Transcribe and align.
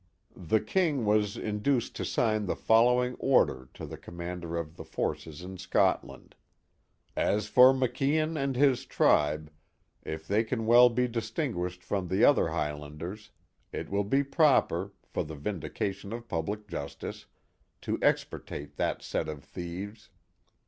TliL 0.35 0.65
king 0.65 1.05
was 1.05 1.37
induced 1.37 1.95
to 1.95 2.03
sign 2.05 2.47
the 2.47 2.55
following 2.55 3.13
order 3.19 3.69
to 3.75 3.85
the 3.85 3.97
commander 3.99 4.57
of 4.57 4.75
the 4.75 4.83
forces 4.83 5.43
in 5.43 5.59
Scotland: 5.59 6.33
"As 7.15 7.47
for 7.47 7.71
Maclan 7.71 8.35
and 8.35 8.55
his 8.55 8.87
tribe, 8.87 9.51
if 10.01 10.27
they 10.27 10.43
can 10.43 10.65
well 10.65 10.89
be 10.89 11.07
distinguished 11.07 11.83
from 11.83 12.07
the 12.07 12.25
other 12.25 12.47
Highlanders, 12.47 13.29
it 13.71 13.91
will 13.91 14.03
be 14.03 14.23
proper, 14.23 14.91
for 15.05 15.23
the 15.23 15.35
vindication 15.35 16.11
of 16.13 16.27
public 16.27 16.67
justice, 16.67 17.27
to 17.81 17.99
extirpate 18.01 18.77
that 18.77 19.03
set 19.03 19.29
of 19.29 19.43
thieves." 19.43 20.09